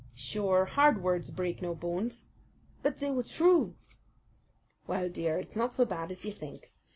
[0.15, 2.25] "Sure, hard words break no bones."
[2.81, 3.75] "But they were true."
[4.87, 6.71] "Well, dear, it's not so bad as you think.